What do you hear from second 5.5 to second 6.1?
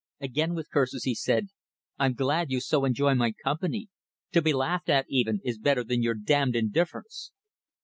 better than